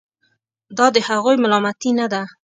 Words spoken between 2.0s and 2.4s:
ده.